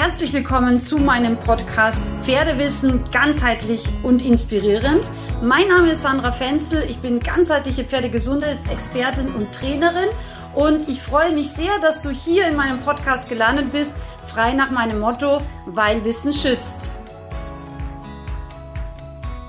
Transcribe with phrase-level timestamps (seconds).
[0.00, 5.10] Herzlich willkommen zu meinem Podcast Pferdewissen ganzheitlich und inspirierend.
[5.42, 10.08] Mein Name ist Sandra Fenzel, ich bin ganzheitliche Pferdegesundheitsexpertin und Trainerin
[10.54, 13.92] und ich freue mich sehr, dass du hier in meinem Podcast gelandet bist,
[14.24, 16.92] frei nach meinem Motto, weil Wissen schützt.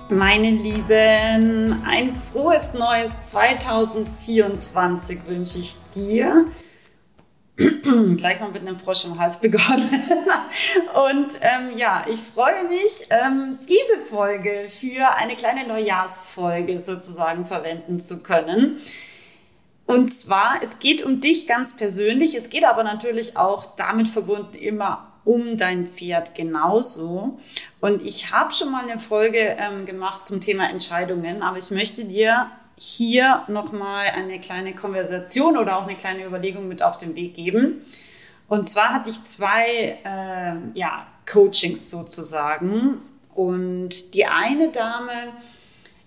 [0.09, 6.47] Meine Lieben, ein frohes neues 2024 wünsche ich dir.
[8.17, 9.89] Gleich mal mit einem Frosch im Hals begonnen.
[11.07, 17.99] Und ähm, ja, ich freue mich, ähm, diese Folge für eine kleine Neujahrsfolge sozusagen verwenden
[17.99, 18.77] zu können.
[19.85, 24.55] Und zwar, es geht um dich ganz persönlich, es geht aber natürlich auch damit verbunden
[24.55, 27.39] immer um dein Pferd genauso.
[27.81, 32.05] Und ich habe schon mal eine Folge ähm, gemacht zum Thema Entscheidungen, aber ich möchte
[32.05, 37.33] dir hier nochmal eine kleine Konversation oder auch eine kleine Überlegung mit auf den Weg
[37.33, 37.81] geben.
[38.47, 42.99] Und zwar hatte ich zwei äh, ja, Coachings sozusagen.
[43.35, 45.11] Und die eine Dame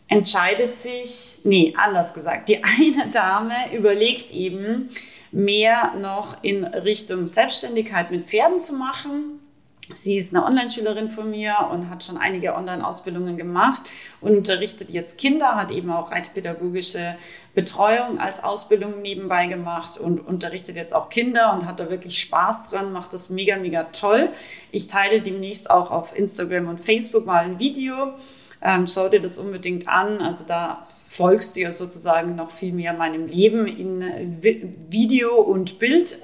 [0.08, 4.88] entscheidet sich, nee, anders gesagt, die eine Dame überlegt eben,
[5.30, 9.41] mehr noch in Richtung Selbstständigkeit mit Pferden zu machen.
[9.90, 13.82] Sie ist eine Online-Schülerin von mir und hat schon einige Online-Ausbildungen gemacht
[14.20, 17.16] und unterrichtet jetzt Kinder, hat eben auch reitpädagogische
[17.54, 22.70] Betreuung als Ausbildung nebenbei gemacht und unterrichtet jetzt auch Kinder und hat da wirklich Spaß
[22.70, 24.28] dran, macht das mega, mega toll.
[24.70, 28.14] Ich teile demnächst auch auf Instagram und Facebook mal ein Video.
[28.62, 30.20] Ähm, schau dir das unbedingt an.
[30.20, 34.40] Also da folgst du ja sozusagen noch viel mehr meinem Leben in
[34.88, 36.18] Video und Bild.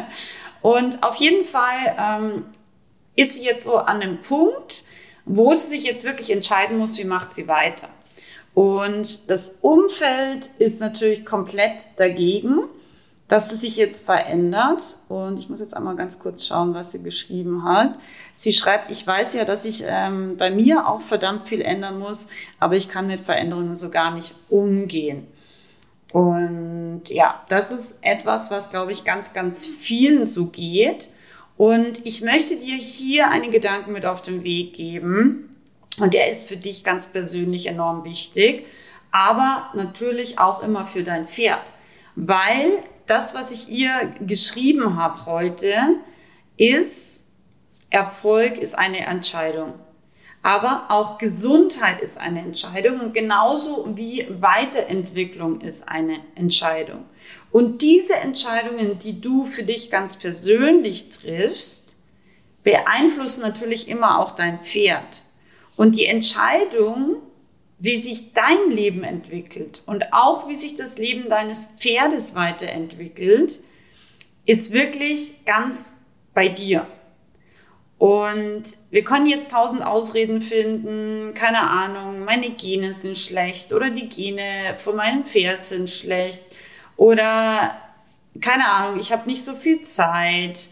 [0.62, 2.44] und auf jeden Fall ähm,
[3.16, 4.84] ist sie jetzt so an einem Punkt,
[5.24, 7.88] wo sie sich jetzt wirklich entscheiden muss, wie macht sie weiter.
[8.54, 12.60] Und das Umfeld ist natürlich komplett dagegen,
[13.26, 14.96] dass sie sich jetzt verändert.
[15.08, 17.98] Und ich muss jetzt einmal ganz kurz schauen, was sie geschrieben hat.
[18.36, 22.28] Sie schreibt, ich weiß ja, dass ich ähm, bei mir auch verdammt viel ändern muss,
[22.60, 25.26] aber ich kann mit Veränderungen so gar nicht umgehen.
[26.12, 31.08] Und ja, das ist etwas, was, glaube ich, ganz, ganz vielen so geht.
[31.56, 35.50] Und ich möchte dir hier einen Gedanken mit auf den Weg geben.
[35.98, 38.66] Und der ist für dich ganz persönlich enorm wichtig,
[39.12, 41.62] aber natürlich auch immer für dein Pferd.
[42.16, 45.74] Weil das, was ich ihr geschrieben habe heute,
[46.56, 47.28] ist,
[47.90, 49.74] Erfolg ist eine Entscheidung.
[50.42, 57.04] Aber auch Gesundheit ist eine Entscheidung und genauso wie Weiterentwicklung ist eine Entscheidung.
[57.50, 61.94] Und diese Entscheidungen, die du für dich ganz persönlich triffst,
[62.64, 65.22] beeinflussen natürlich immer auch dein Pferd.
[65.76, 67.16] Und die Entscheidung,
[67.78, 73.60] wie sich dein Leben entwickelt und auch wie sich das Leben deines Pferdes weiterentwickelt,
[74.46, 75.96] ist wirklich ganz
[76.32, 76.86] bei dir.
[77.98, 84.08] Und wir können jetzt tausend Ausreden finden, keine Ahnung, meine Gene sind schlecht oder die
[84.08, 86.44] Gene von meinem Pferd sind schlecht
[86.96, 87.76] oder
[88.40, 90.68] keine Ahnung, ich habe nicht so viel Zeit.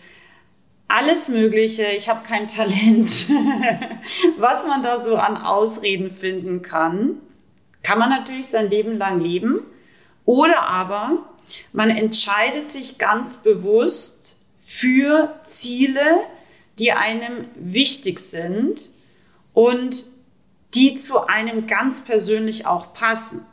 [0.89, 3.29] Alles Mögliche, ich habe kein Talent.
[4.37, 7.19] Was man da so an Ausreden finden kann,
[7.83, 9.61] kann man natürlich sein Leben lang leben.
[10.25, 11.19] Oder aber
[11.73, 16.21] man entscheidet sich ganz bewusst für Ziele,
[16.79, 18.91] die einem wichtig sind
[19.53, 20.07] und
[20.75, 23.45] die zu einem ganz persönlich auch passen.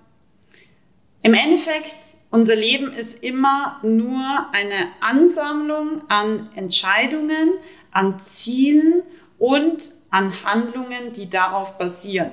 [1.22, 1.96] Im Endeffekt,
[2.31, 7.53] unser Leben ist immer nur eine Ansammlung an Entscheidungen,
[7.91, 9.03] an Zielen
[9.38, 12.31] und an Handlungen, die darauf basieren.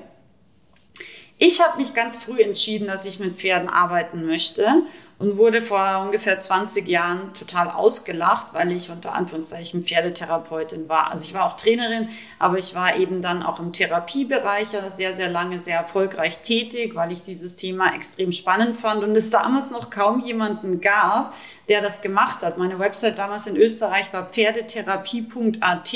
[1.38, 4.82] Ich habe mich ganz früh entschieden, dass ich mit Pferden arbeiten möchte
[5.18, 11.10] und wurde vor ungefähr 20 Jahren total ausgelacht, weil ich unter Anführungszeichen Pferdetherapeutin war.
[11.10, 15.30] Also ich war auch Trainerin, aber ich war eben dann auch im Therapiebereich sehr, sehr
[15.30, 19.88] lange sehr erfolgreich tätig, weil ich dieses Thema extrem spannend fand und es damals noch
[19.88, 21.34] kaum jemanden gab,
[21.68, 22.58] der das gemacht hat.
[22.58, 25.94] Meine Website damals in Österreich war pferdetherapie.at.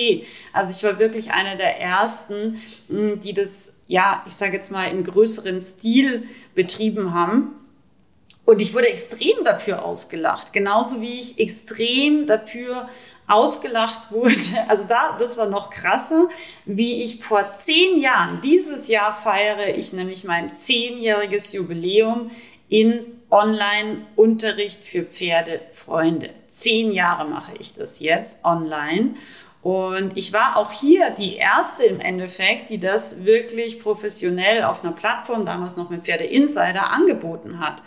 [0.54, 2.58] Also ich war wirklich einer der ersten,
[2.88, 7.59] die das, ja, ich sage jetzt mal im größeren Stil betrieben haben.
[8.50, 12.88] Und ich wurde extrem dafür ausgelacht, genauso wie ich extrem dafür
[13.28, 14.34] ausgelacht wurde.
[14.66, 16.28] Also da, das war noch krasser,
[16.64, 22.32] wie ich vor zehn Jahren, dieses Jahr feiere ich nämlich mein zehnjähriges Jubiläum
[22.68, 26.30] in Online-Unterricht für Pferdefreunde.
[26.48, 29.14] Zehn Jahre mache ich das jetzt online.
[29.62, 34.92] Und ich war auch hier die erste im Endeffekt, die das wirklich professionell auf einer
[34.92, 37.80] Plattform, damals noch mit Pferde Insider, angeboten hat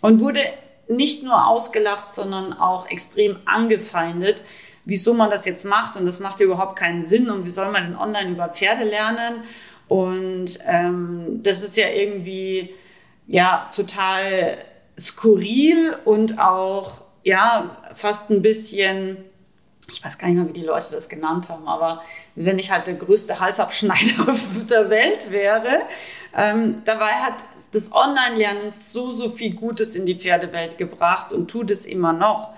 [0.00, 0.40] und wurde
[0.88, 4.42] nicht nur ausgelacht, sondern auch extrem angefeindet,
[4.84, 7.70] wieso man das jetzt macht und das macht ja überhaupt keinen Sinn und wie soll
[7.70, 9.42] man denn online über Pferde lernen?
[9.86, 12.74] Und ähm, das ist ja irgendwie
[13.26, 14.58] ja total
[14.98, 19.18] skurril und auch ja fast ein bisschen
[19.90, 22.02] ich weiß gar nicht mehr, wie die Leute das genannt haben, aber
[22.34, 24.36] wenn ich halt der größte Halsabschneider
[24.70, 25.80] der Welt wäre,
[26.36, 27.34] ähm, dabei hat
[27.72, 32.50] das Online-Lernen so, so viel Gutes in die Pferdewelt gebracht und tut es immer noch.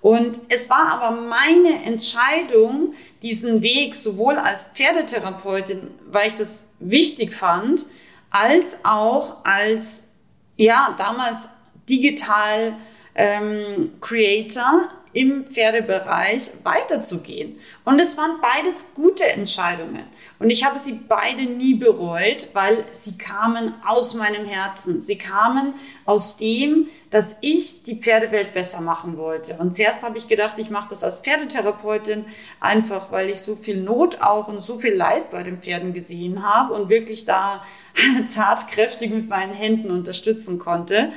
[0.00, 7.34] Und es war aber meine Entscheidung, diesen Weg sowohl als Pferdetherapeutin, weil ich das wichtig
[7.34, 7.86] fand,
[8.30, 10.08] als auch als,
[10.56, 11.48] ja, damals
[11.88, 12.76] digital
[13.14, 17.58] ähm, Creator im Pferdebereich weiterzugehen.
[17.86, 20.04] Und es waren beides gute Entscheidungen.
[20.38, 25.00] Und ich habe sie beide nie bereut, weil sie kamen aus meinem Herzen.
[25.00, 25.72] Sie kamen
[26.04, 29.54] aus dem, dass ich die Pferdewelt besser machen wollte.
[29.54, 32.26] Und zuerst habe ich gedacht, ich mache das als Pferdetherapeutin,
[32.60, 36.46] einfach weil ich so viel Not auch und so viel Leid bei den Pferden gesehen
[36.46, 37.64] habe und wirklich da
[38.34, 41.10] tatkräftig mit meinen Händen unterstützen konnte.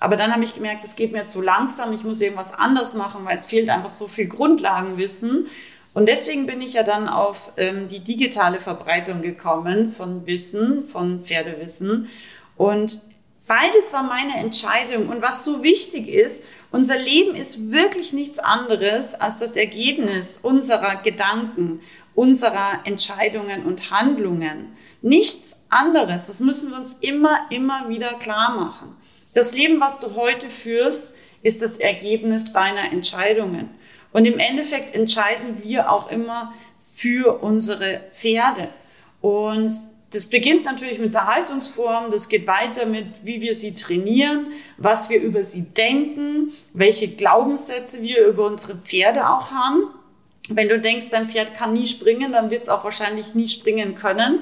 [0.00, 3.24] Aber dann habe ich gemerkt, es geht mir zu langsam, ich muss irgendwas anders machen,
[3.26, 5.46] weil es fehlt einfach so viel Grundlagenwissen.
[5.92, 11.24] Und deswegen bin ich ja dann auf ähm, die digitale Verbreitung gekommen von Wissen, von
[11.24, 12.08] Pferdewissen.
[12.56, 13.00] Und
[13.46, 15.08] beides war meine Entscheidung.
[15.08, 20.96] Und was so wichtig ist, unser Leben ist wirklich nichts anderes als das Ergebnis unserer
[20.96, 21.80] Gedanken,
[22.14, 24.76] unserer Entscheidungen und Handlungen.
[25.02, 26.28] Nichts anderes.
[26.28, 28.96] Das müssen wir uns immer, immer wieder klar machen.
[29.34, 33.70] Das Leben, was du heute führst, ist das Ergebnis deiner Entscheidungen.
[34.12, 38.68] Und im Endeffekt entscheiden wir auch immer für unsere Pferde.
[39.20, 39.72] Und
[40.12, 45.08] das beginnt natürlich mit der Haltungsform, das geht weiter mit, wie wir sie trainieren, was
[45.08, 49.84] wir über sie denken, welche Glaubenssätze wir über unsere Pferde auch haben.
[50.48, 53.94] Wenn du denkst, dein Pferd kann nie springen, dann wird es auch wahrscheinlich nie springen
[53.94, 54.40] können.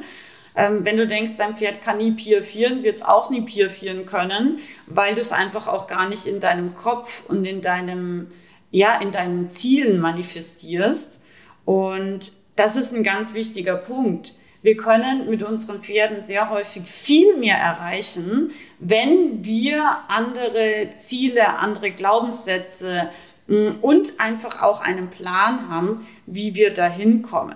[0.58, 4.58] Ähm, wenn du denkst, dein Pferd kann nie piafieren, wird es auch nie piafieren können,
[4.88, 8.32] weil du es einfach auch gar nicht in deinem Kopf und in deinem,
[8.72, 11.20] ja, in deinen Zielen manifestierst.
[11.64, 14.34] Und das ist ein ganz wichtiger Punkt.
[14.60, 18.50] Wir können mit unseren Pferden sehr häufig viel mehr erreichen,
[18.81, 23.10] wenn wir andere Ziele, andere Glaubenssätze
[23.46, 27.55] mm, und einfach auch einen Plan haben, wie wir dahin kommen.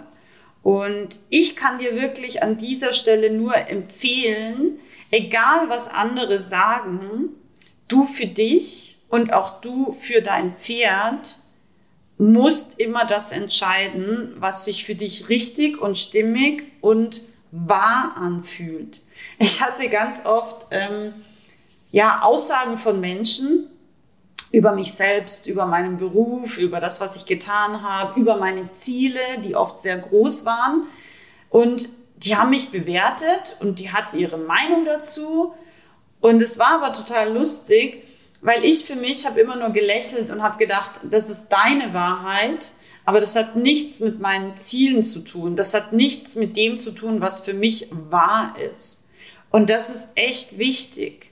[0.62, 4.78] Und ich kann dir wirklich an dieser Stelle nur empfehlen,
[5.10, 7.30] egal was andere sagen,
[7.88, 11.36] du für dich und auch du für dein Pferd
[12.16, 19.00] musst immer das entscheiden, was sich für dich richtig und stimmig und wahr anfühlt.
[19.38, 21.12] Ich hatte ganz oft ähm,
[21.90, 23.68] ja Aussagen von Menschen,
[24.52, 29.20] über mich selbst, über meinen Beruf, über das, was ich getan habe, über meine Ziele,
[29.44, 30.82] die oft sehr groß waren.
[31.48, 35.54] Und die haben mich bewertet und die hatten ihre Meinung dazu.
[36.20, 38.04] Und es war aber total lustig,
[38.42, 42.72] weil ich für mich habe immer nur gelächelt und habe gedacht, das ist deine Wahrheit,
[43.04, 45.56] aber das hat nichts mit meinen Zielen zu tun.
[45.56, 49.02] Das hat nichts mit dem zu tun, was für mich wahr ist.
[49.50, 51.30] Und das ist echt wichtig.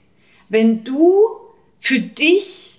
[0.49, 1.15] Wenn du
[1.79, 2.70] für dich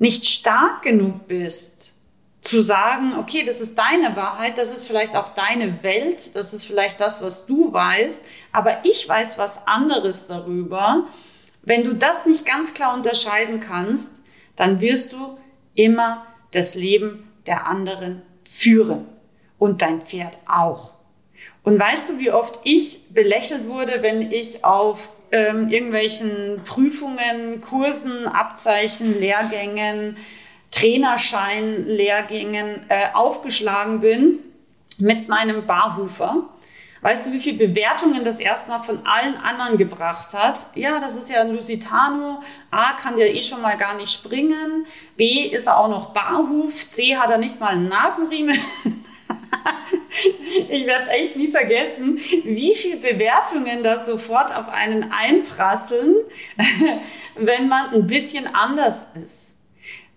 [0.00, 1.92] nicht stark genug bist,
[2.40, 6.64] zu sagen, okay, das ist deine Wahrheit, das ist vielleicht auch deine Welt, das ist
[6.64, 11.06] vielleicht das, was du weißt, aber ich weiß was anderes darüber.
[11.62, 14.22] Wenn du das nicht ganz klar unterscheiden kannst,
[14.56, 15.38] dann wirst du
[15.74, 19.06] immer das Leben der anderen führen
[19.58, 20.94] und dein Pferd auch.
[21.62, 28.26] Und weißt du, wie oft ich belächelt wurde, wenn ich auf ähm, irgendwelchen Prüfungen, Kursen,
[28.26, 30.16] Abzeichen, Lehrgängen,
[30.70, 34.38] Trainerschein, Lehrgängen äh, aufgeschlagen bin
[34.98, 36.48] mit meinem Barhufer.
[37.02, 40.66] Weißt du, wie viele Bewertungen das erstmal von allen anderen gebracht hat?
[40.74, 42.42] Ja, das ist ja ein Lusitano.
[42.70, 44.86] A kann der eh schon mal gar nicht springen.
[45.16, 46.86] B ist er auch noch Barhuf.
[46.88, 48.58] C hat er nicht mal einen Nasenriemen.
[50.70, 56.16] ich werde es echt nie vergessen, wie viele Bewertungen das sofort auf einen einprasseln,
[57.36, 59.54] wenn man ein bisschen anders ist.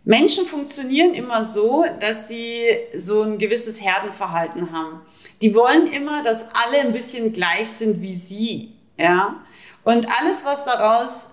[0.05, 5.01] Menschen funktionieren immer so, dass sie so ein gewisses Herdenverhalten haben.
[5.41, 9.41] Die wollen immer, dass alle ein bisschen gleich sind wie sie, ja.
[9.85, 11.29] Und alles, was daraus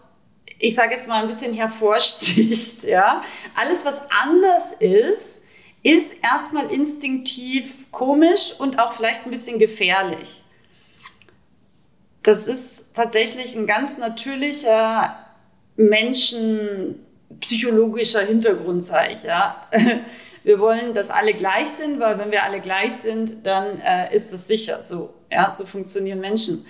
[0.61, 3.23] ich sage jetzt mal ein bisschen hervorsticht, ja,
[3.57, 5.40] alles was anders ist,
[5.83, 10.43] ist erstmal instinktiv komisch und auch vielleicht ein bisschen gefährlich.
[12.23, 15.17] Das ist tatsächlich ein ganz natürlicher
[15.77, 19.67] menschenpsychologischer Hintergrund, sage ich, ja.
[20.43, 24.33] Wir wollen, dass alle gleich sind, weil wenn wir alle gleich sind, dann äh, ist
[24.33, 25.13] das sicher so.
[25.31, 26.65] Ja, so funktionieren Menschen.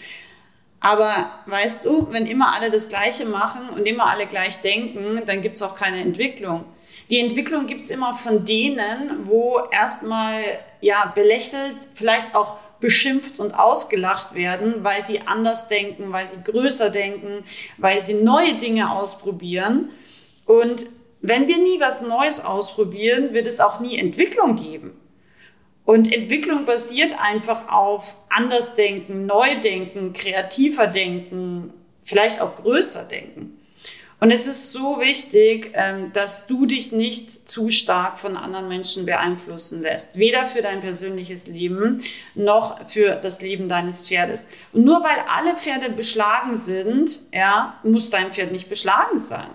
[0.81, 5.40] Aber weißt du, wenn immer alle das Gleiche machen und immer alle gleich denken, dann
[5.40, 6.64] gibt es auch keine Entwicklung.
[7.11, 10.43] Die Entwicklung gibt es immer von denen, wo erstmal
[10.81, 16.88] ja belächelt, vielleicht auch beschimpft und ausgelacht werden, weil sie anders denken, weil sie größer
[16.88, 17.45] denken,
[17.79, 19.90] weil sie neue Dinge ausprobieren.
[20.47, 20.87] Und
[21.21, 24.93] wenn wir nie was Neues ausprobieren, wird es auch nie Entwicklung geben.
[25.85, 31.73] Und Entwicklung basiert einfach auf Andersdenken, Neudenken, kreativer Denken,
[32.05, 33.60] vielleicht auch größer denken.
[34.20, 39.06] Und es ist so wichtig, ähm, dass du dich nicht zu stark von anderen Menschen
[39.06, 40.18] beeinflussen lässt.
[40.18, 42.02] Weder für dein persönliches Leben
[42.34, 44.46] noch für das Leben deines Pferdes.
[44.74, 49.48] Und nur weil alle Pferde beschlagen sind, ja, muss dein Pferd nicht beschlagen sein.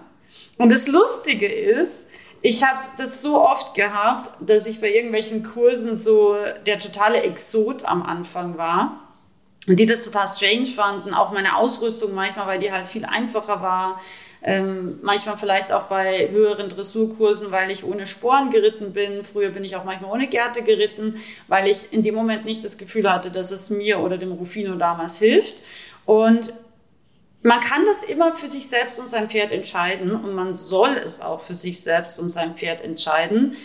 [0.57, 2.07] Und das Lustige ist,
[2.41, 7.85] ich habe das so oft gehabt, dass ich bei irgendwelchen Kursen so der totale Exot
[7.85, 8.99] am Anfang war.
[9.67, 13.61] Und die das total strange fanden, auch meine Ausrüstung manchmal, weil die halt viel einfacher
[13.61, 13.99] war.
[14.47, 19.25] Ähm, manchmal vielleicht auch bei höheren Dressurkursen, weil ich ohne Sporen geritten bin.
[19.25, 21.15] Früher bin ich auch manchmal ohne Gerte geritten,
[21.47, 24.75] weil ich in dem Moment nicht das Gefühl hatte, dass es mir oder dem Rufino
[24.75, 25.55] damals hilft.
[26.05, 26.53] Und
[27.41, 31.21] man kann das immer für sich selbst und sein Pferd entscheiden und man soll es
[31.21, 33.55] auch für sich selbst und sein Pferd entscheiden.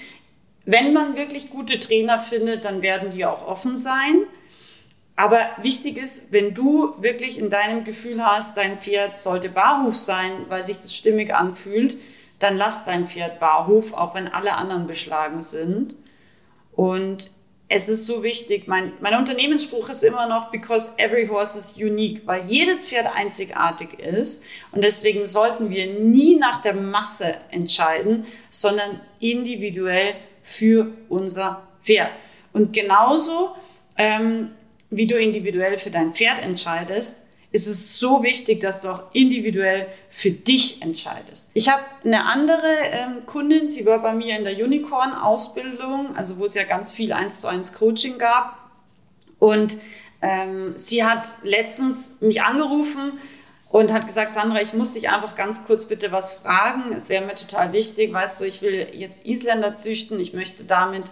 [0.65, 4.25] Wenn man wirklich gute Trainer findet, dann werden die auch offen sein.
[5.21, 10.47] Aber wichtig ist, wenn du wirklich in deinem Gefühl hast, dein Pferd sollte Barhof sein,
[10.49, 11.99] weil sich das stimmig anfühlt,
[12.39, 15.95] dann lass dein Pferd Barhof, auch wenn alle anderen beschlagen sind.
[16.73, 17.33] Und
[17.69, 18.67] es ist so wichtig.
[18.67, 23.99] Mein, mein Unternehmensspruch ist immer noch, because every horse is unique, weil jedes Pferd einzigartig
[23.99, 24.43] ist.
[24.73, 32.13] Und deswegen sollten wir nie nach der Masse entscheiden, sondern individuell für unser Pferd.
[32.55, 33.55] Und genauso
[33.99, 34.53] ähm,
[34.91, 39.89] wie du individuell für dein Pferd entscheidest, ist es so wichtig, dass du auch individuell
[40.09, 41.51] für dich entscheidest.
[41.55, 46.45] Ich habe eine andere ähm, Kundin, sie war bei mir in der Unicorn-Ausbildung, also wo
[46.45, 48.57] es ja ganz viel 1 zu 1 Coaching gab.
[49.41, 49.79] Und
[50.23, 53.19] ähm, sie hat letztens mich angerufen
[53.71, 56.93] und hat gesagt, Sandra, ich muss dich einfach ganz kurz bitte was fragen.
[56.95, 61.05] Es wäre mir total wichtig, weißt du, ich will jetzt Isländer züchten, ich möchte damit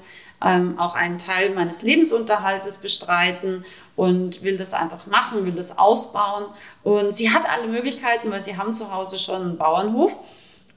[0.44, 3.64] ähm, auch einen Teil meines Lebensunterhaltes bestreiten
[3.96, 6.46] und will das einfach machen, will das ausbauen.
[6.82, 10.16] Und sie hat alle Möglichkeiten, weil sie haben zu Hause schon einen Bauernhof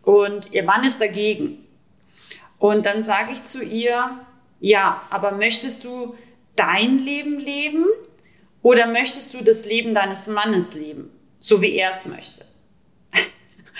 [0.03, 1.67] und ihr Mann ist dagegen.
[2.57, 4.17] Und dann sage ich zu ihr,
[4.59, 6.15] ja, aber möchtest du
[6.55, 7.85] dein Leben leben
[8.61, 12.45] oder möchtest du das Leben deines Mannes leben, so wie er es möchte?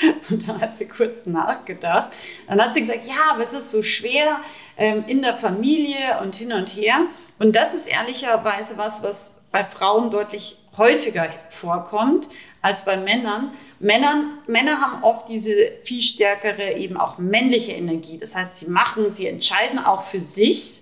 [0.29, 2.11] Und dann hat sie kurz nachgedacht.
[2.47, 4.41] Dann hat sie gesagt, ja, aber es ist so schwer
[4.77, 7.05] ähm, in der Familie und hin und her.
[7.39, 12.29] Und das ist ehrlicherweise was, was bei Frauen deutlich häufiger vorkommt
[12.61, 13.51] als bei Männern.
[13.79, 14.37] Männern.
[14.47, 18.17] Männer haben oft diese viel stärkere, eben auch männliche Energie.
[18.17, 20.81] Das heißt, sie machen, sie entscheiden auch für sich.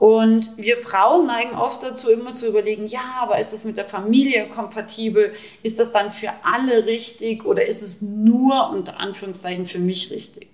[0.00, 3.84] Und wir Frauen neigen oft dazu, immer zu überlegen, ja, aber ist das mit der
[3.84, 5.34] Familie kompatibel?
[5.62, 10.48] Ist das dann für alle richtig oder ist es nur unter Anführungszeichen für mich richtig?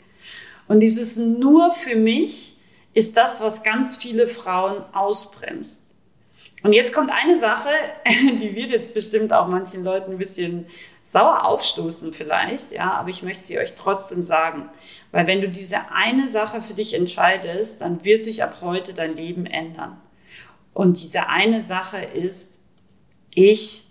[0.67, 2.57] Und dieses nur für mich
[2.93, 5.81] ist das, was ganz viele Frauen ausbremst.
[6.65, 7.69] Und jetzt kommt eine Sache,
[8.05, 10.67] die wird jetzt bestimmt auch manchen Leuten ein bisschen
[11.11, 14.69] sauer aufstoßen vielleicht, ja, aber ich möchte sie euch trotzdem sagen,
[15.13, 19.17] weil wenn du diese eine Sache für dich entscheidest, dann wird sich ab heute dein
[19.17, 20.01] Leben ändern.
[20.75, 22.55] Und diese eine Sache ist,
[23.31, 23.85] ich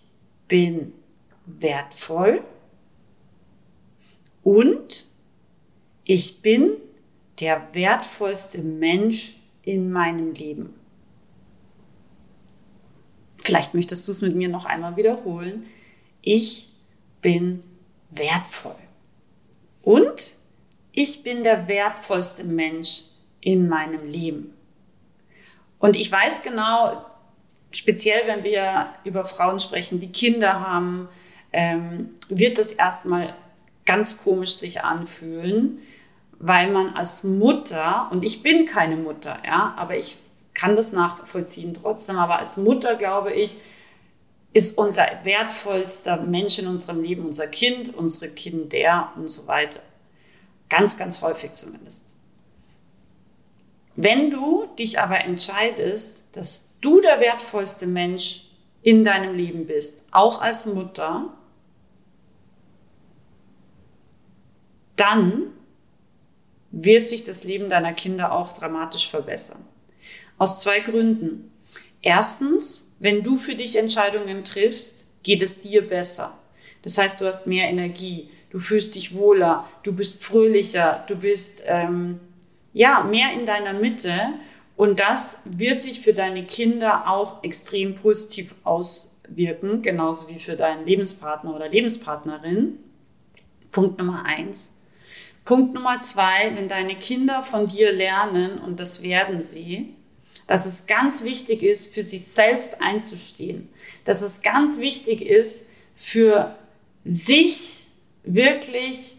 [0.47, 0.93] bin
[1.45, 2.43] wertvoll
[4.43, 5.07] und
[6.03, 6.73] ich bin
[7.39, 10.73] der wertvollste Mensch in meinem Leben.
[13.39, 15.65] Vielleicht möchtest du es mit mir noch einmal wiederholen.
[16.21, 16.74] Ich
[17.25, 17.63] bin
[18.11, 18.75] wertvoll.
[19.81, 20.35] Und
[20.91, 23.05] ich bin der wertvollste Mensch
[23.41, 24.53] in meinem Leben.
[25.79, 27.03] Und ich weiß genau,
[27.71, 31.09] speziell wenn wir über Frauen sprechen, die Kinder haben,
[31.51, 33.33] ähm, wird das erstmal
[33.87, 35.79] ganz komisch sich anfühlen,
[36.37, 40.19] weil man als Mutter, und ich bin keine Mutter, ja, aber ich
[40.53, 43.57] kann das nachvollziehen trotzdem, aber als Mutter glaube ich,
[44.55, 49.81] ist unser wertvollster Mensch in unserem Leben unser Kind, unsere Kinder und so weiter.
[50.69, 52.13] Ganz, ganz häufig zumindest.
[53.97, 58.45] Wenn du dich aber entscheidest, dass du der wertvollste Mensch
[58.81, 61.33] in deinem Leben bist, auch als Mutter,
[66.71, 69.65] wird sich das Leben deiner Kinder auch dramatisch verbessern.
[70.37, 71.51] Aus zwei Gründen.
[72.05, 76.37] Erstens, wenn du für dich Entscheidungen triffst, geht es dir besser.
[76.83, 81.63] Das heißt, du hast mehr Energie, du fühlst dich wohler, du bist fröhlicher, du bist
[81.65, 82.19] ähm,
[82.73, 84.13] ja mehr in deiner Mitte
[84.75, 90.85] und das wird sich für deine Kinder auch extrem positiv auswirken, genauso wie für deinen
[90.85, 92.77] Lebenspartner oder Lebenspartnerin.
[93.71, 94.77] Punkt Nummer eins.
[95.43, 99.95] Punkt Nummer zwei, wenn deine Kinder von dir lernen, und das werden sie,
[100.47, 103.69] dass es ganz wichtig ist, für sich selbst einzustehen,
[104.03, 106.55] dass es ganz wichtig ist, für
[107.03, 107.85] sich
[108.23, 109.17] wirklich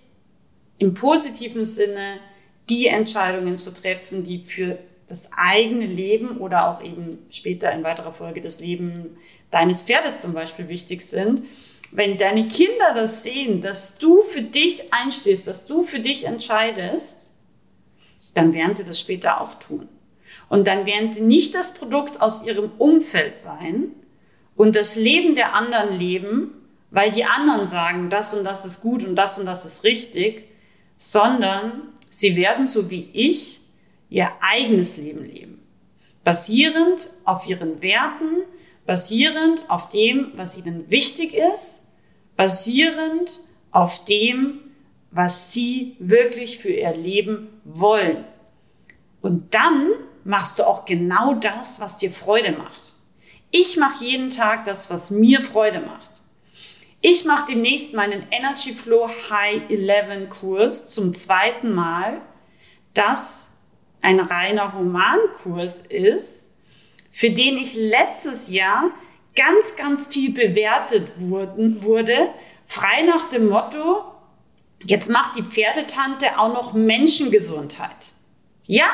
[0.78, 2.18] im positiven Sinne
[2.68, 4.78] die Entscheidungen zu treffen, die für
[5.08, 9.16] das eigene Leben oder auch eben später in weiterer Folge das Leben
[9.50, 11.42] deines Pferdes zum Beispiel wichtig sind.
[11.92, 17.30] Wenn deine Kinder das sehen, dass du für dich einstehst, dass du für dich entscheidest,
[18.34, 19.88] dann werden sie das später auch tun.
[20.48, 23.92] Und dann werden sie nicht das Produkt aus ihrem Umfeld sein
[24.54, 26.52] und das Leben der anderen leben,
[26.90, 30.44] weil die anderen sagen, das und das ist gut und das und das ist richtig,
[30.96, 33.60] sondern sie werden so wie ich
[34.08, 35.62] ihr eigenes Leben leben.
[36.22, 38.44] Basierend auf ihren Werten,
[38.86, 41.82] basierend auf dem, was ihnen wichtig ist,
[42.36, 43.40] basierend
[43.72, 44.60] auf dem,
[45.10, 48.24] was sie wirklich für ihr Leben wollen.
[49.22, 49.90] Und dann
[50.26, 52.82] machst du auch genau das, was dir Freude macht.
[53.52, 56.10] Ich mache jeden Tag das, was mir Freude macht.
[57.00, 62.20] Ich mache demnächst meinen Energy Flow High 11 Kurs zum zweiten Mal.
[62.92, 63.50] Das
[64.02, 66.50] ein reiner Humankurs ist,
[67.12, 68.90] für den ich letztes Jahr
[69.36, 72.30] ganz, ganz viel bewertet wurden, wurde,
[72.66, 74.04] frei nach dem Motto,
[74.84, 78.12] jetzt macht die Pferdetante auch noch Menschengesundheit.
[78.64, 78.88] Ja,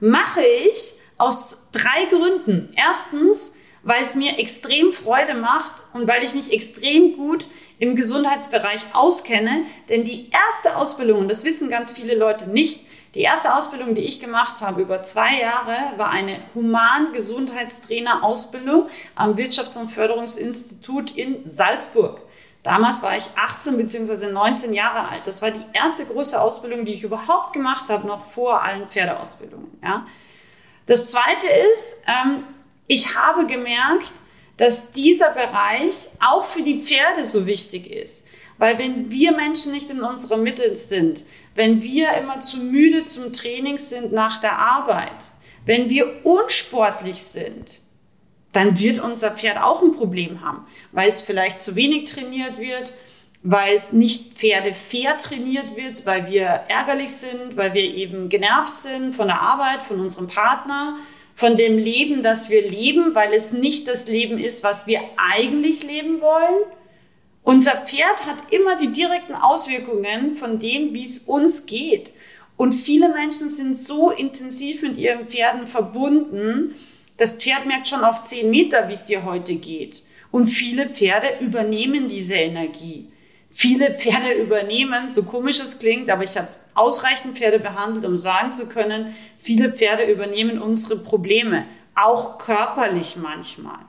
[0.00, 2.72] mache ich aus drei Gründen.
[2.76, 8.86] Erstens, weil es mir extrem Freude macht und weil ich mich extrem gut im Gesundheitsbereich
[8.92, 9.62] auskenne.
[9.88, 14.02] Denn die erste Ausbildung, und das wissen ganz viele Leute nicht, die erste Ausbildung, die
[14.02, 22.20] ich gemacht habe über zwei Jahre, war eine Human-Gesundheitstrainer-Ausbildung am Wirtschafts- und Förderungsinstitut in Salzburg.
[22.62, 24.26] Damals war ich 18 bzw.
[24.32, 25.26] 19 Jahre alt.
[25.26, 29.78] Das war die erste große Ausbildung, die ich überhaupt gemacht habe, noch vor allen Pferdeausbildungen.
[29.82, 30.06] Ja.
[30.86, 32.44] Das Zweite ist, ähm,
[32.86, 34.12] ich habe gemerkt,
[34.56, 38.26] dass dieser Bereich auch für die Pferde so wichtig ist.
[38.58, 43.32] Weil wenn wir Menschen nicht in unserer Mitte sind, wenn wir immer zu müde zum
[43.32, 45.30] Training sind nach der Arbeit,
[45.64, 47.82] wenn wir unsportlich sind,
[48.58, 52.92] dann wird unser Pferd auch ein Problem haben, weil es vielleicht zu wenig trainiert wird,
[53.44, 58.76] weil es nicht Pferde fair trainiert wird, weil wir ärgerlich sind, weil wir eben genervt
[58.76, 60.96] sind von der Arbeit, von unserem Partner,
[61.36, 65.84] von dem Leben, das wir leben, weil es nicht das Leben ist, was wir eigentlich
[65.84, 66.64] leben wollen.
[67.44, 72.12] Unser Pferd hat immer die direkten Auswirkungen von dem, wie es uns geht.
[72.56, 76.74] Und viele Menschen sind so intensiv mit ihren Pferden verbunden,
[77.18, 80.02] das Pferd merkt schon auf zehn Meter, wie es dir heute geht.
[80.30, 83.10] Und viele Pferde übernehmen diese Energie.
[83.50, 88.52] Viele Pferde übernehmen, so komisch es klingt, aber ich habe ausreichend Pferde behandelt, um sagen
[88.52, 93.80] zu können, viele Pferde übernehmen unsere Probleme, auch körperlich manchmal.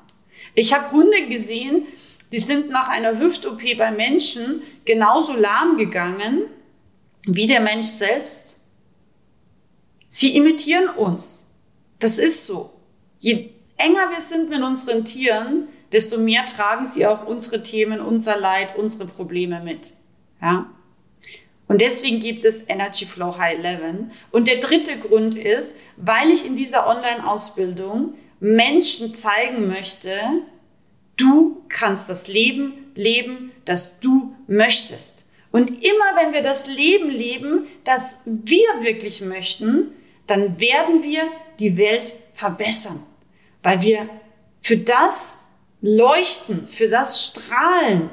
[0.55, 1.85] Ich habe Hunde gesehen,
[2.31, 6.45] die sind nach einer Hüft-OP bei Menschen genauso lahm gegangen
[7.25, 8.57] wie der Mensch selbst.
[10.07, 11.47] Sie imitieren uns.
[11.99, 12.78] Das ist so.
[13.19, 18.39] Je enger wir sind mit unseren Tieren, desto mehr tragen sie auch unsere Themen, unser
[18.39, 19.93] Leid, unsere Probleme mit.
[20.41, 20.69] Ja?
[21.67, 24.11] Und deswegen gibt es Energy Flow High 11.
[24.31, 30.11] Und der dritte Grund ist, weil ich in dieser Online-Ausbildung Menschen zeigen möchte,
[31.17, 35.25] du kannst das Leben leben, das du möchtest.
[35.51, 39.91] Und immer wenn wir das Leben leben, das wir wirklich möchten,
[40.27, 41.21] dann werden wir
[41.59, 43.03] die Welt verbessern
[43.63, 44.09] weil wir
[44.61, 45.37] für das
[45.81, 48.09] leuchten, für das strahlen,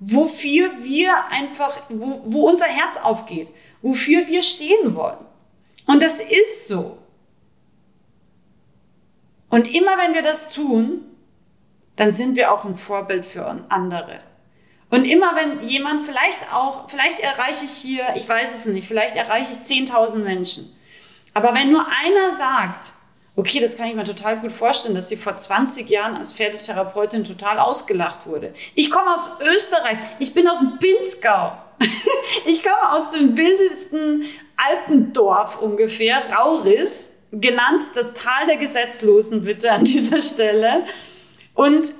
[0.00, 3.48] wofür wir einfach, wo, wo unser Herz aufgeht,
[3.82, 5.18] wofür wir stehen wollen.
[5.86, 6.98] Und das ist so.
[9.48, 11.04] Und immer wenn wir das tun,
[11.96, 14.20] dann sind wir auch ein Vorbild für andere.
[14.90, 19.16] Und immer wenn jemand vielleicht auch, vielleicht erreiche ich hier, ich weiß es nicht, vielleicht
[19.16, 20.74] erreiche ich 10.000 Menschen.
[21.34, 22.92] Aber wenn nur einer sagt,
[23.38, 27.22] Okay, das kann ich mir total gut vorstellen, dass sie vor 20 Jahren als Pferdetherapeutin
[27.22, 28.52] total ausgelacht wurde.
[28.74, 29.96] Ich komme aus Österreich.
[30.18, 31.56] Ich bin aus dem Pinzgau.
[32.46, 34.24] Ich komme aus dem wildesten
[34.56, 40.84] alten Dorf ungefähr, Rauris, genannt das Tal der Gesetzlosen, bitte an dieser Stelle.
[41.54, 41.94] Und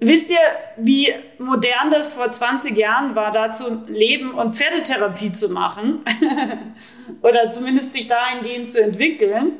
[0.00, 0.38] wisst ihr,
[0.78, 6.00] wie modern das vor 20 Jahren war, da zu leben und Pferdetherapie zu machen?
[7.22, 9.58] Oder zumindest sich dahingehend zu entwickeln?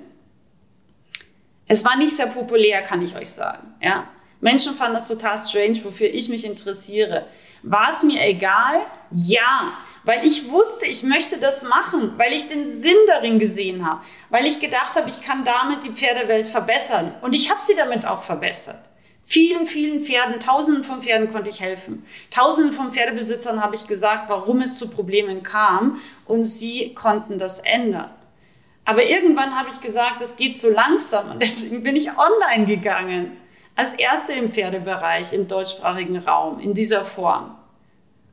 [1.72, 3.72] Es war nicht sehr populär, kann ich euch sagen.
[3.80, 4.06] Ja?
[4.42, 7.24] Menschen fanden das total strange, wofür ich mich interessiere.
[7.62, 8.74] War es mir egal?
[9.10, 9.72] Ja,
[10.04, 14.44] weil ich wusste, ich möchte das machen, weil ich den Sinn darin gesehen habe, weil
[14.44, 17.14] ich gedacht habe, ich kann damit die Pferdewelt verbessern.
[17.22, 18.80] Und ich habe sie damit auch verbessert.
[19.24, 22.04] Vielen, vielen Pferden, tausenden von Pferden konnte ich helfen.
[22.30, 27.60] Tausenden von Pferdebesitzern habe ich gesagt, warum es zu Problemen kam und sie konnten das
[27.60, 28.10] ändern.
[28.84, 33.36] Aber irgendwann habe ich gesagt, das geht so langsam und deswegen bin ich online gegangen.
[33.74, 37.56] Als erste im Pferdebereich im deutschsprachigen Raum in dieser Form.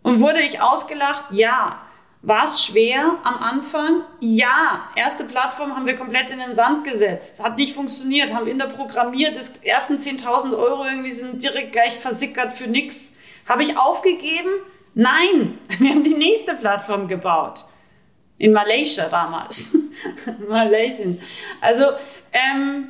[0.01, 1.25] Und wurde ich ausgelacht?
[1.31, 1.81] Ja.
[2.21, 4.01] War es schwer am Anfang?
[4.19, 4.89] Ja.
[4.95, 7.41] Erste Plattform haben wir komplett in den Sand gesetzt.
[7.41, 8.33] Hat nicht funktioniert.
[8.33, 9.37] Haben in der programmiert.
[9.37, 13.13] Das ersten 10.000 Euro irgendwie sind direkt gleich versickert für nichts.
[13.47, 14.49] Habe ich aufgegeben?
[14.93, 15.57] Nein.
[15.79, 17.65] Wir haben die nächste Plattform gebaut.
[18.37, 19.77] In Malaysia damals.
[20.47, 21.15] Malaysia.
[21.61, 21.85] Also,
[22.31, 22.89] ähm,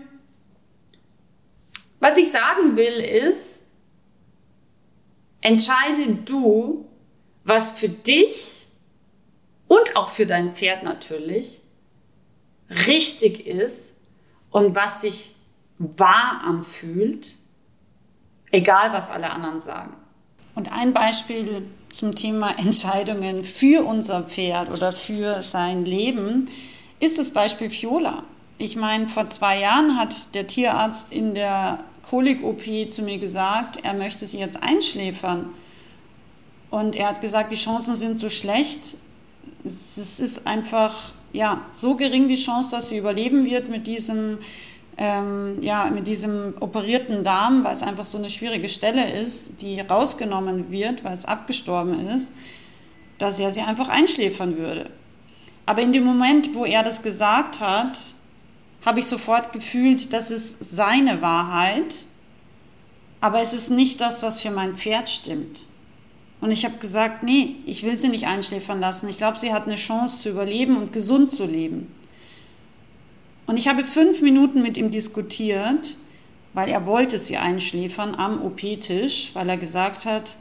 [1.99, 3.61] was ich sagen will ist,
[5.41, 6.87] entscheide du,
[7.43, 8.67] was für dich
[9.67, 11.61] und auch für dein Pferd natürlich
[12.69, 13.95] richtig ist
[14.51, 15.35] und was sich
[15.77, 17.37] wahr anfühlt,
[18.51, 19.95] egal was alle anderen sagen.
[20.55, 26.49] Und ein Beispiel zum Thema Entscheidungen für unser Pferd oder für sein Leben
[26.99, 28.23] ist das Beispiel Fiola.
[28.57, 33.93] Ich meine, vor zwei Jahren hat der Tierarzt in der Kolik-OP zu mir gesagt, er
[33.93, 35.53] möchte sie jetzt einschläfern.
[36.69, 38.97] Und er hat gesagt, die Chancen sind so schlecht.
[39.63, 44.39] Es ist einfach ja, so gering die Chance, dass sie überleben wird mit diesem,
[44.97, 49.79] ähm, ja, mit diesem operierten Darm, weil es einfach so eine schwierige Stelle ist, die
[49.79, 52.31] rausgenommen wird, weil es abgestorben ist,
[53.17, 54.89] dass er sie einfach einschläfern würde.
[55.69, 58.15] Aber in dem Moment, wo er das gesagt hat,
[58.83, 62.05] habe ich sofort gefühlt, das ist seine Wahrheit,
[63.21, 65.65] aber es ist nicht das, was für mein Pferd stimmt.
[66.41, 69.09] Und ich habe gesagt, nee, ich will sie nicht einschläfern lassen.
[69.09, 71.93] Ich glaube, sie hat eine Chance zu überleben und gesund zu leben.
[73.45, 75.97] Und ich habe fünf Minuten mit ihm diskutiert,
[76.55, 80.35] weil er wollte sie einschläfern am OP-Tisch, weil er gesagt hat,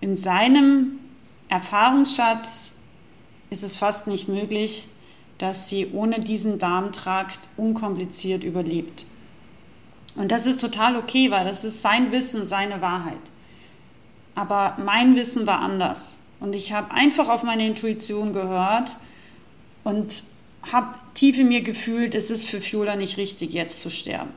[0.00, 0.98] in seinem
[1.48, 2.81] Erfahrungsschatz
[3.52, 4.88] ist es fast nicht möglich,
[5.38, 9.04] dass sie ohne diesen Darmtrakt unkompliziert überlebt.
[10.14, 13.20] Und das ist total okay, weil das ist sein Wissen, seine Wahrheit.
[14.34, 16.20] Aber mein Wissen war anders.
[16.40, 18.96] Und ich habe einfach auf meine Intuition gehört
[19.84, 20.24] und
[20.70, 24.30] habe tief in mir gefühlt, es ist für Fiola nicht richtig, jetzt zu sterben.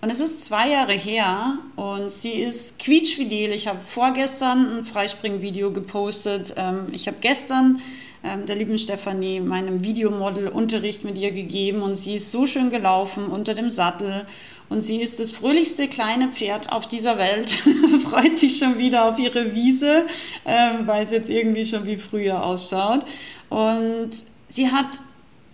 [0.00, 3.52] Und es ist zwei Jahre her und sie ist quietschfidel.
[3.54, 6.54] Ich habe vorgestern ein Freispring-Video gepostet.
[6.56, 7.80] Ähm, ich habe gestern
[8.24, 11.82] ähm, der lieben Stefanie, meinem Videomodel, Unterricht mit ihr gegeben.
[11.82, 14.26] Und sie ist so schön gelaufen unter dem Sattel.
[14.68, 17.50] Und sie ist das fröhlichste kleine Pferd auf dieser Welt,
[18.04, 20.06] freut sich schon wieder auf ihre Wiese,
[20.44, 23.04] äh, weil es jetzt irgendwie schon wie früher ausschaut.
[23.50, 24.10] Und
[24.48, 25.02] sie hat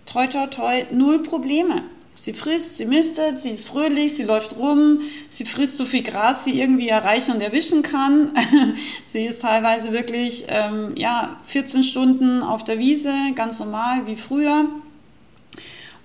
[0.05, 1.83] toi toi toi null Probleme.
[2.21, 6.43] Sie frisst, sie mistet, sie ist fröhlich, sie läuft rum, sie frisst so viel Gras,
[6.43, 8.33] sie irgendwie erreichen und erwischen kann.
[9.05, 14.65] sie ist teilweise wirklich ähm, ja, 14 Stunden auf der Wiese, ganz normal wie früher.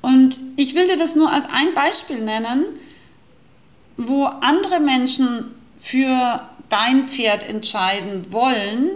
[0.03, 2.65] Und ich will dir das nur als ein Beispiel nennen,
[3.97, 8.89] wo andere Menschen für dein Pferd entscheiden wollen,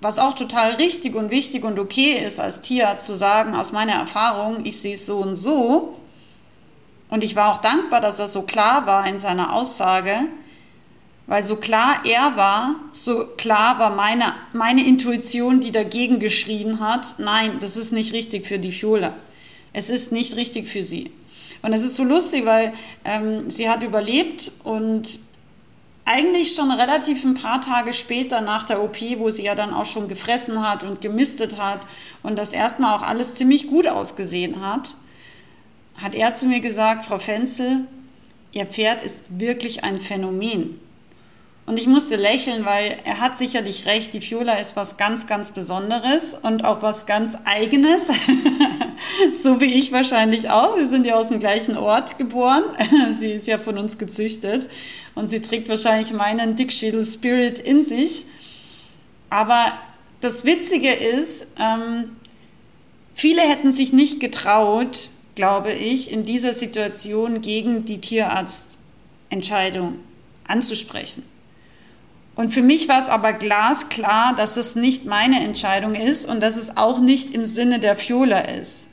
[0.00, 3.92] was auch total richtig und wichtig und okay ist als Tierarzt zu sagen, aus meiner
[3.92, 5.98] Erfahrung, ich sehe es so und so,
[7.12, 10.16] und ich war auch dankbar, dass er so klar war in seiner Aussage,
[11.26, 17.16] weil so klar er war, so klar war meine, meine Intuition, die dagegen geschrien hat,
[17.18, 19.12] nein, das ist nicht richtig für die Fiola.
[19.74, 21.12] Es ist nicht richtig für sie.
[21.60, 22.72] Und es ist so lustig, weil
[23.04, 25.18] ähm, sie hat überlebt und
[26.06, 29.84] eigentlich schon relativ ein paar Tage später nach der OP, wo sie ja dann auch
[29.86, 31.86] schon gefressen hat und gemistet hat
[32.22, 34.94] und das erstmal auch alles ziemlich gut ausgesehen hat,
[35.96, 37.86] hat er zu mir gesagt, Frau Fenzel,
[38.52, 40.78] Ihr Pferd ist wirklich ein Phänomen.
[41.64, 45.52] Und ich musste lächeln, weil er hat sicherlich recht, die Fiola ist was ganz, ganz
[45.52, 48.08] Besonderes und auch was ganz Eigenes.
[49.42, 50.76] so wie ich wahrscheinlich auch.
[50.76, 52.64] Wir sind ja aus dem gleichen Ort geboren.
[53.18, 54.68] sie ist ja von uns gezüchtet
[55.14, 58.26] und sie trägt wahrscheinlich meinen Dickschädel-Spirit in sich.
[59.30, 59.78] Aber
[60.20, 62.16] das Witzige ist, ähm,
[63.14, 69.98] Viele hätten sich nicht getraut, glaube ich, in dieser Situation gegen die Tierarztentscheidung
[70.46, 71.24] anzusprechen.
[72.34, 76.56] Und für mich war es aber glasklar, dass es nicht meine Entscheidung ist und dass
[76.56, 78.88] es auch nicht im Sinne der Fiola ist.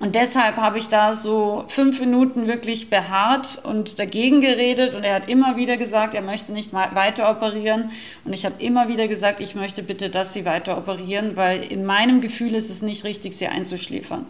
[0.00, 4.94] Und deshalb habe ich da so fünf Minuten wirklich beharrt und dagegen geredet.
[4.94, 7.90] Und er hat immer wieder gesagt, er möchte nicht weiter operieren.
[8.24, 11.86] Und ich habe immer wieder gesagt, ich möchte bitte, dass Sie weiter operieren, weil in
[11.86, 14.26] meinem Gefühl ist es nicht richtig, Sie einzuschläfern.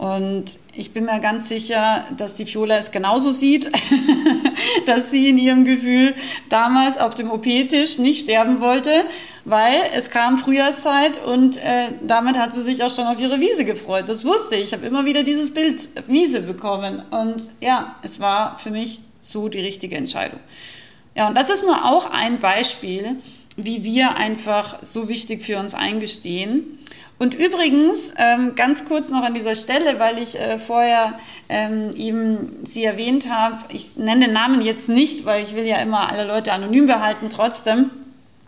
[0.00, 3.70] Und ich bin mir ganz sicher, dass die Fiola es genauso sieht,
[4.86, 6.14] dass sie in ihrem Gefühl
[6.48, 8.90] damals auf dem OP-Tisch nicht sterben wollte,
[9.44, 13.66] weil es kam Frühjahrszeit und äh, damit hat sie sich auch schon auf ihre Wiese
[13.66, 14.08] gefreut.
[14.08, 14.62] Das wusste ich.
[14.62, 17.02] Ich habe immer wieder dieses Bild Wiese bekommen.
[17.10, 20.40] Und ja, es war für mich so die richtige Entscheidung.
[21.14, 23.16] Ja, und das ist nur auch ein Beispiel,
[23.56, 26.78] wie wir einfach so wichtig für uns eingestehen.
[27.18, 31.18] Und übrigens, ähm, ganz kurz noch an dieser Stelle, weil ich äh, vorher
[31.50, 35.76] ähm, eben sie erwähnt habe, ich nenne den Namen jetzt nicht, weil ich will ja
[35.82, 37.90] immer alle Leute anonym behalten trotzdem.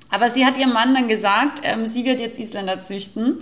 [0.08, 3.38] Aber sie hat ihrem Mann dann gesagt, ähm, sie wird jetzt Isländer züchten.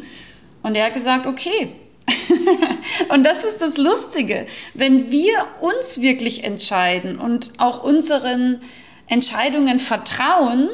[0.63, 1.75] Und er hat gesagt, okay.
[3.09, 4.47] und das ist das Lustige.
[4.75, 8.61] Wenn wir uns wirklich entscheiden und auch unseren
[9.07, 10.69] Entscheidungen vertrauen,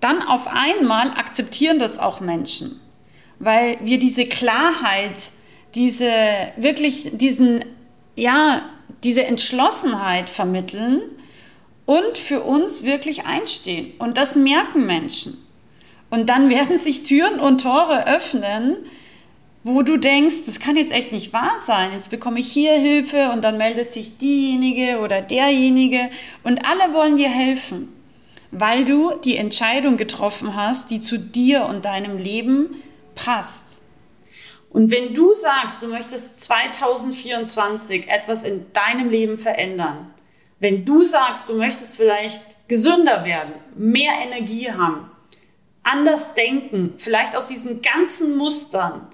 [0.00, 2.80] dann auf einmal akzeptieren das auch Menschen
[3.40, 5.32] weil wir diese Klarheit,
[5.74, 6.12] diese
[6.56, 7.64] wirklich diesen,
[8.14, 8.62] ja,
[9.02, 11.00] diese Entschlossenheit vermitteln
[11.86, 13.92] und für uns wirklich einstehen.
[13.98, 15.44] Und das merken Menschen.
[16.10, 18.76] Und dann werden sich Türen und Tore öffnen,
[19.62, 21.92] wo du denkst, das kann jetzt echt nicht wahr sein.
[21.92, 26.10] Jetzt bekomme ich hier Hilfe und dann meldet sich diejenige oder derjenige
[26.42, 27.88] und alle wollen dir helfen,
[28.50, 32.82] weil du die Entscheidung getroffen hast, die zu dir und deinem Leben
[33.14, 33.80] passt.
[34.70, 40.14] Und wenn du sagst, du möchtest 2024 etwas in deinem Leben verändern,
[40.60, 45.10] wenn du sagst, du möchtest vielleicht gesünder werden, mehr Energie haben,
[45.82, 49.08] anders denken, vielleicht aus diesen ganzen Mustern,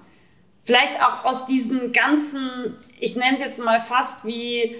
[0.63, 4.75] vielleicht auch aus diesen ganzen, ich nenne es jetzt mal fast wie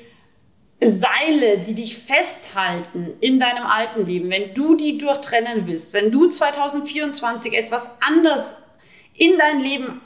[0.80, 6.30] Seile, die dich festhalten in deinem alten Leben, wenn du die durchtrennen willst, wenn du
[6.30, 8.58] 2024 etwas anders
[9.16, 10.02] in dein Leben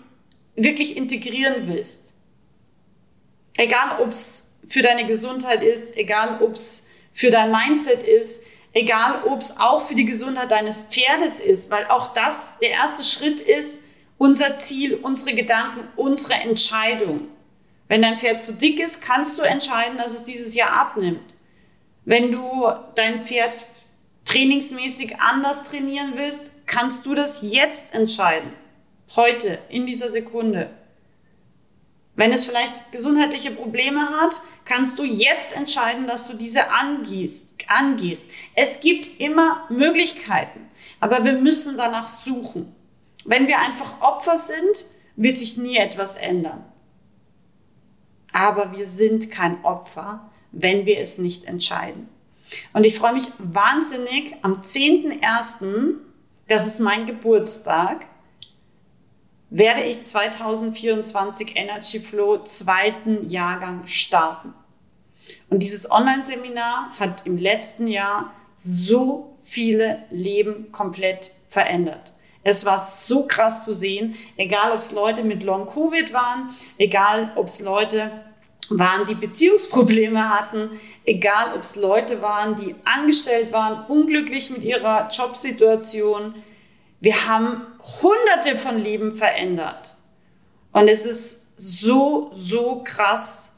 [0.55, 2.13] wirklich integrieren willst,
[3.57, 9.23] egal ob es für deine Gesundheit ist, egal ob es für dein Mindset ist, egal
[9.25, 13.41] ob es auch für die Gesundheit deines Pferdes ist, weil auch das der erste Schritt
[13.41, 13.81] ist,
[14.17, 17.27] unser Ziel, unsere Gedanken, unsere Entscheidung.
[17.91, 21.33] Wenn dein Pferd zu dick ist, kannst du entscheiden, dass es dieses Jahr abnimmt.
[22.05, 23.65] Wenn du dein Pferd
[24.23, 28.53] trainingsmäßig anders trainieren willst, kannst du das jetzt entscheiden
[29.17, 30.69] heute, in dieser Sekunde.
[32.15, 37.55] Wenn es vielleicht gesundheitliche Probleme hat, kannst du jetzt entscheiden, dass du diese angehst.
[37.67, 38.29] angehst.
[38.55, 40.69] Es gibt immer Möglichkeiten,
[41.01, 42.73] aber wir müssen danach suchen.
[43.25, 44.85] Wenn wir einfach Opfer sind,
[45.17, 46.70] wird sich nie etwas ändern.
[48.33, 52.09] Aber wir sind kein Opfer, wenn wir es nicht entscheiden.
[52.73, 55.95] Und ich freue mich wahnsinnig am 10.01.,
[56.47, 58.05] das ist mein Geburtstag,
[59.49, 64.53] werde ich 2024 Energy Flow zweiten Jahrgang starten.
[65.49, 72.10] Und dieses Online-Seminar hat im letzten Jahr so viele Leben komplett verändert.
[72.43, 77.31] Es war so krass zu sehen, egal ob es Leute mit Long Covid waren, egal
[77.35, 78.11] ob es Leute
[78.69, 80.71] waren, die Beziehungsprobleme hatten,
[81.05, 86.35] egal ob es Leute waren, die angestellt waren, unglücklich mit ihrer Jobsituation,
[86.99, 87.65] wir haben
[88.01, 89.95] hunderte von Leben verändert.
[90.71, 93.51] Und es ist so, so krass,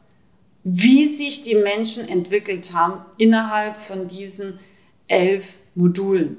[0.63, 4.59] wie sich die Menschen entwickelt haben innerhalb von diesen
[5.07, 6.37] elf Modulen.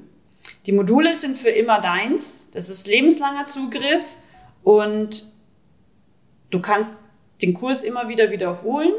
[0.66, 2.48] Die Module sind für immer deins.
[2.52, 4.04] Das ist lebenslanger Zugriff
[4.62, 5.30] und
[6.50, 6.96] du kannst
[7.42, 8.92] den Kurs immer wieder wiederholen.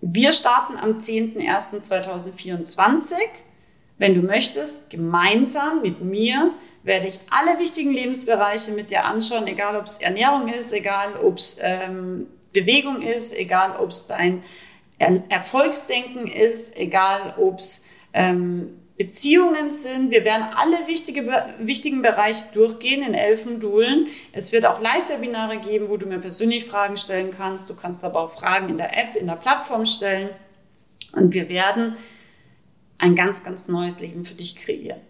[0.00, 3.14] Wir starten am 10.01.2024.
[3.98, 6.52] Wenn du möchtest, gemeinsam mit mir
[6.82, 11.38] werde ich alle wichtigen Lebensbereiche mit dir anschauen, egal ob es Ernährung ist, egal ob
[11.38, 14.42] es ähm, Bewegung ist, egal ob es dein
[14.98, 20.12] er Erfolgsdenken ist, egal ob es ähm, Beziehungen sind.
[20.12, 21.24] Wir werden alle wichtige,
[21.58, 24.06] wichtigen Bereiche durchgehen in elf Modulen.
[24.30, 27.68] Es wird auch Live-Webinare geben, wo du mir persönlich Fragen stellen kannst.
[27.68, 30.28] Du kannst aber auch Fragen in der App, in der Plattform stellen.
[31.12, 31.96] Und wir werden
[32.98, 35.00] ein ganz, ganz neues Leben für dich kreieren.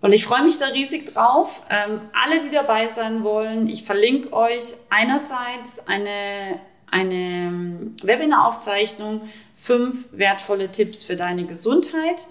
[0.00, 1.62] Und ich freue mich da riesig drauf.
[1.68, 9.22] Ähm, alle, die dabei sein wollen, ich verlinke euch einerseits eine, eine ähm, Webinaraufzeichnung,
[9.56, 12.28] fünf wertvolle Tipps für deine Gesundheit.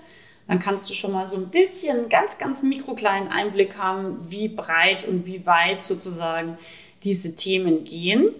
[0.52, 5.08] Dann kannst du schon mal so ein bisschen, ganz, ganz mikrokleinen Einblick haben, wie breit
[5.08, 6.58] und wie weit sozusagen
[7.04, 8.36] diese Themen gehen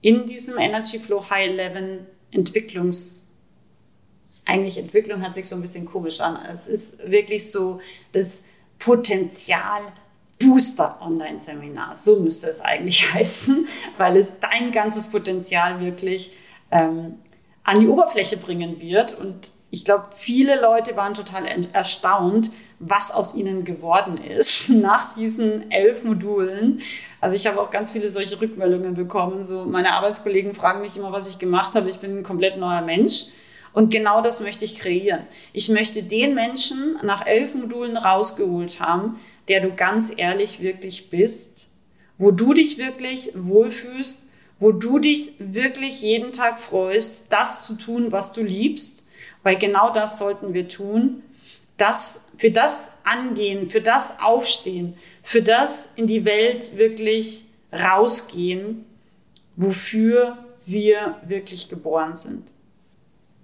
[0.00, 3.22] in diesem Energy Flow High Level Entwicklungs
[4.44, 6.36] eigentlich Entwicklung hört sich so ein bisschen komisch an.
[6.50, 8.40] Es ist wirklich so das
[8.80, 9.82] Potenzial
[10.40, 11.94] Booster Online-Seminar.
[11.94, 16.32] So müsste es eigentlich heißen, weil es dein ganzes Potenzial wirklich
[16.72, 17.18] ähm,
[17.62, 19.16] an die Oberfläche bringen wird.
[19.16, 25.70] Und ich glaube, viele Leute waren total erstaunt, was aus ihnen geworden ist nach diesen
[25.70, 26.82] elf Modulen.
[27.22, 29.44] Also ich habe auch ganz viele solche Rückmeldungen bekommen.
[29.44, 31.88] So meine Arbeitskollegen fragen mich immer, was ich gemacht habe.
[31.88, 33.28] Ich bin ein komplett neuer Mensch.
[33.72, 35.22] Und genau das möchte ich kreieren.
[35.54, 41.68] Ich möchte den Menschen nach elf Modulen rausgeholt haben, der du ganz ehrlich wirklich bist,
[42.18, 44.18] wo du dich wirklich wohlfühlst,
[44.58, 49.01] wo du dich wirklich jeden Tag freust, das zu tun, was du liebst,
[49.42, 51.22] weil genau das sollten wir tun,
[51.76, 58.84] das für das angehen, für das aufstehen, für das in die Welt wirklich rausgehen,
[59.56, 62.46] wofür wir wirklich geboren sind.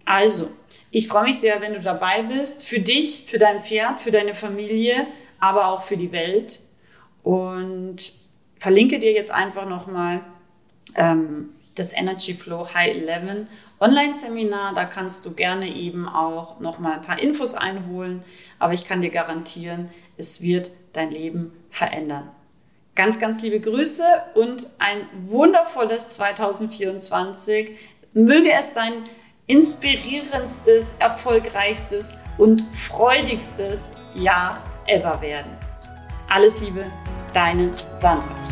[0.05, 0.49] Also,
[0.91, 2.63] ich freue mich sehr, wenn du dabei bist.
[2.63, 5.07] Für dich, für dein Pferd, für deine Familie,
[5.39, 6.61] aber auch für die Welt.
[7.23, 8.13] Und
[8.59, 10.23] verlinke dir jetzt einfach nochmal
[10.95, 13.47] ähm, das Energy Flow High 11
[13.81, 14.75] Online-Seminar.
[14.75, 18.25] Da kannst du gerne eben auch nochmal ein paar Infos einholen.
[18.59, 22.31] Aber ich kann dir garantieren, es wird dein Leben verändern.
[22.95, 24.03] Ganz, ganz liebe Grüße
[24.35, 27.77] und ein wundervolles 2024.
[28.13, 29.05] Möge es dein
[29.47, 32.07] inspirierendstes, erfolgreichstes
[32.39, 33.81] und freudigstes
[34.15, 35.51] Jahr ever werden.
[36.29, 36.85] Alles Liebe,
[37.33, 37.71] deine
[38.01, 38.48] Sandra.